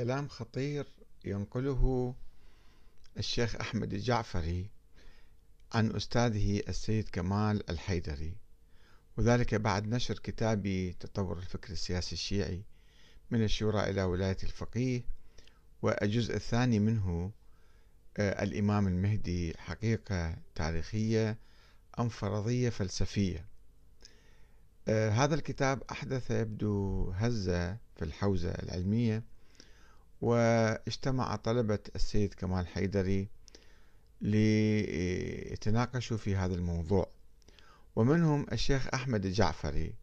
[0.00, 0.86] كلام خطير
[1.24, 2.14] ينقله
[3.18, 4.70] الشيخ أحمد الجعفري
[5.72, 8.36] عن أستاذه السيد كمال الحيدري
[9.16, 12.62] وذلك بعد نشر كتابي تطور الفكر السياسي الشيعي
[13.30, 15.02] من الشورى إلى ولاية الفقيه
[15.82, 17.32] والجزء الثاني منه
[18.16, 21.38] آه، الإمام المهدي حقيقة تاريخية
[21.98, 23.46] أم فرضية فلسفية.
[24.88, 29.24] آه، هذا الكتاب أحدث يبدو هزة في الحوزة العلمية
[30.20, 33.28] واجتمع طلبة السيد كمال حيدري
[34.20, 37.10] ليتناقشوا في هذا الموضوع.
[37.96, 39.94] ومنهم الشيخ أحمد الجعفري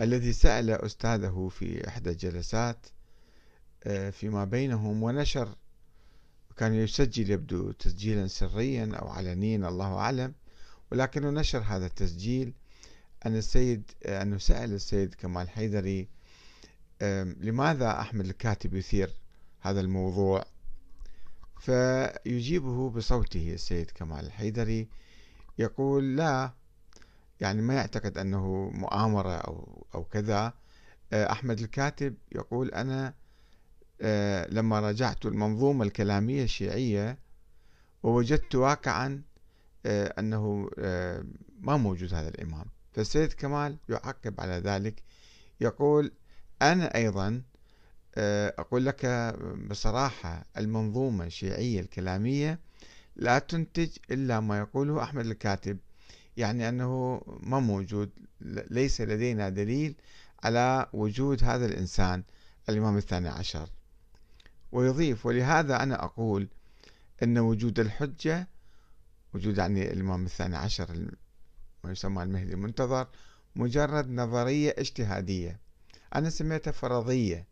[0.00, 2.86] الذي سأل أستاذه في إحدى الجلسات
[3.84, 5.56] آه، فيما بينهم ونشر
[6.56, 10.34] كان يسجل يبدو تسجيلا سريا أو علنيا الله أعلم
[10.92, 12.52] ولكنه نشر هذا التسجيل.
[13.26, 16.08] أن السيد أنه سأل السيد كمال حيدري
[17.40, 19.10] لماذا أحمد الكاتب يثير
[19.60, 20.44] هذا الموضوع؟
[21.60, 24.88] فيجيبه بصوته السيد كمال الحيدري
[25.58, 26.52] يقول لا
[27.40, 30.52] يعني ما يعتقد أنه مؤامرة أو, أو كذا.
[31.12, 33.14] آه، أحمد الكاتب يقول أنا
[34.00, 37.18] آه، لما راجعت المنظومة الكلامية الشيعية
[38.02, 39.22] ووجدت واقعا
[39.86, 40.70] آه، أنه
[41.60, 42.66] ما موجود هذا الإمام.
[42.92, 45.02] فالسيد كمال يعقب على ذلك
[45.60, 46.12] يقول
[46.62, 47.42] أنا أيضا
[48.14, 49.06] آه، أقول لك
[49.70, 52.58] بصراحة المنظومة الشيعية الكلامية
[53.16, 55.78] لا تنتج إلا ما يقوله أحمد الكاتب
[56.36, 58.10] يعني أنه ما موجود
[58.70, 59.94] ليس لدينا دليل
[60.42, 62.22] على وجود هذا الإنسان
[62.68, 63.68] الإمام الثاني عشر.
[64.72, 66.48] ويضيف ولهذا أنا أقول
[67.22, 68.48] أن وجود الحجة
[69.34, 71.10] وجود يعني الإمام الثاني عشر
[71.84, 73.08] ما يسمى المهدي المنتظر
[73.56, 75.63] مجرد نظرية اجتهادية.
[76.16, 77.46] أنا سميتها فرضية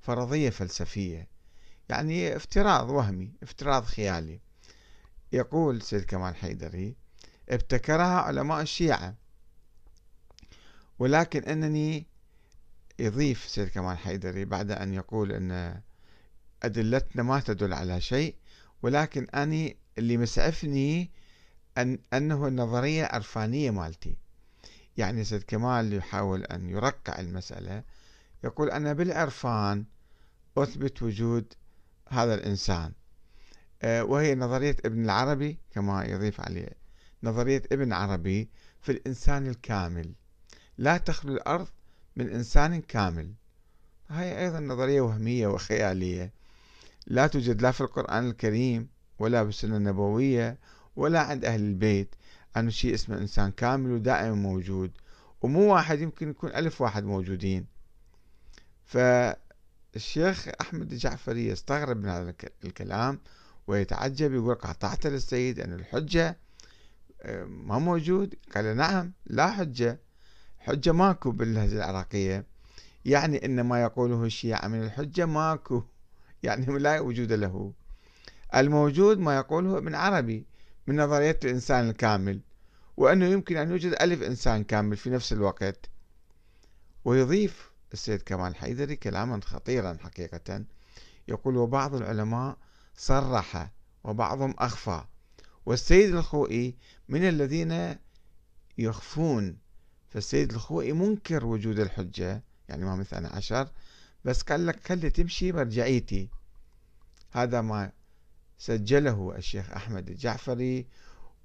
[0.00, 1.28] فرضية فلسفية.
[1.88, 4.40] يعني افتراض وهمي افتراض خيالي.
[5.32, 6.96] يقول سيد كمال حيدري
[7.48, 9.14] ابتكرها علماء الشيعة
[10.98, 12.06] ولكن أنني
[12.98, 15.80] يضيف سيد كمال حيدري بعد أن يقول أن
[16.62, 18.34] أدلتنا ما تدل على شيء
[18.82, 21.10] ولكن أني اللي مسعفني
[21.78, 24.16] أن أنه النظرية عرفانية مالتي.
[24.96, 27.82] يعني سيد كمال يحاول أن يرقع المسألة
[28.44, 29.84] يقول أنا بالعرفان
[30.58, 31.54] أثبت وجود
[32.08, 32.92] هذا الإنسان.
[33.82, 36.68] آه، وهي نظرية ابن العربي كما يضيف عليه.
[37.22, 38.48] نظرية ابن عربي
[38.80, 40.12] في الإنسان الكامل.
[40.78, 41.68] لا تخلو الأرض
[42.16, 43.34] من إنسان كامل.
[44.08, 46.32] هاي أيضا نظرية وهمية وخيالية.
[47.06, 48.88] لا توجد لا في القرآن الكريم
[49.18, 50.58] ولا بالسنة النبوية
[50.96, 52.14] ولا عند أهل البيت.
[52.56, 54.90] أنه شيء اسمه إنسان كامل ودائما موجود
[55.42, 57.66] ومو واحد يمكن يكون ألف واحد موجودين.
[58.84, 63.18] فالشيخ أحمد الجعفري يستغرب من هذا الكلام
[63.66, 66.36] ويتعجب يقول قاطعت للسيد أن الحجة
[67.22, 70.00] آه، ما موجود؟ قال نعم لا حجة.
[70.58, 72.46] حجة ماكو باللهجة العراقية.
[73.04, 75.82] يعني إن ما يقوله الشيعة من الحجة ماكو.
[76.42, 77.72] يعني لا وجود له.
[78.54, 80.46] الموجود ما يقوله ابن عربي.
[80.86, 82.40] من نظرية الإنسان الكامل
[82.96, 85.90] وأنه يمكن أن يوجد ألف إنسان كامل في نفس الوقت.
[87.04, 90.64] ويضيف السيد كمال حيدري كلاما خطيرا حقيقة.
[91.28, 92.56] يقول وبعض العلماء
[92.96, 93.70] صرح
[94.04, 95.04] وبعضهم أخفى
[95.66, 96.76] والسيد الخوئي
[97.08, 97.96] من الذين
[98.78, 99.58] يخفون
[100.08, 102.42] فالسيد الخوئي منكر وجود الحجة.
[102.68, 103.68] يعني ما الثاني عشر
[104.24, 106.30] بس قال لك خلي تمشي مرجعيتي.
[107.30, 107.92] هذا ما
[108.62, 110.86] سجله الشيخ أحمد الجعفري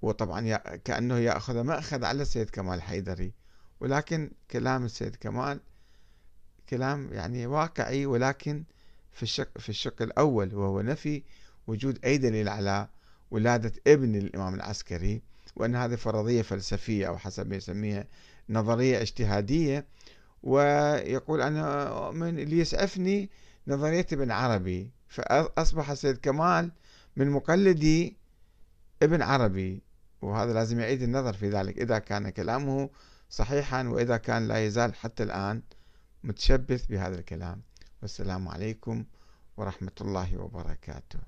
[0.01, 3.33] وطبعا كأنه يأخذ مأخذ على السيد كمال حيدري.
[3.79, 5.59] ولكن كلام السيد كمال
[6.69, 8.63] كلام يعني واقعي ولكن
[9.11, 11.23] في الشق في الشق الأول وهو نفي
[11.67, 12.87] وجود أي دليل على
[13.31, 15.21] ولادة ابن الإمام العسكري
[15.55, 18.07] وأن هذه فرضية فلسفية أو حسب ما يسميها
[18.49, 19.85] نظرية اجتهادية.
[20.43, 23.29] ويقول أنا من اللي يسعفني
[23.67, 24.91] نظرية ابن عربي.
[25.07, 26.71] فأصبح السيد كمال
[27.17, 28.17] من مقلدي
[29.03, 29.83] ابن عربي
[30.21, 32.89] وهذا لازم يعيد النظر في ذلك إذا كان كلامه
[33.29, 35.61] صحيحا وإذا كان لا يزال حتى الآن
[36.23, 37.61] متشبث بهذا الكلام.
[38.01, 39.05] والسلام عليكم
[39.57, 41.19] ورحمة الله وبركاته.